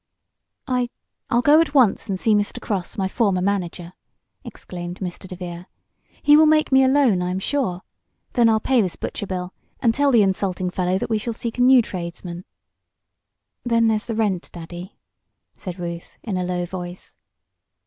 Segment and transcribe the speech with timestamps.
[0.67, 0.89] "I
[1.29, 2.59] I'll go at once and see Mr.
[2.59, 3.93] Cross, my former manager,"
[4.43, 5.27] exclaimed Mr.
[5.27, 5.67] DeVere.
[6.23, 7.83] "He will make me a loan, I'm sure.
[8.33, 11.59] Then I'll pay this butcher bill, and tell the insulting fellow that we shall seek
[11.59, 12.45] a new tradesman."
[13.63, 14.97] "Then there's the rent, Daddy,"
[15.55, 17.15] said Ruth, in a low voice.